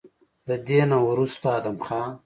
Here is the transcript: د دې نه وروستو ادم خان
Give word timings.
د 0.47 0.49
دې 0.67 0.79
نه 0.91 0.97
وروستو 1.09 1.45
ادم 1.57 1.77
خان 1.85 2.11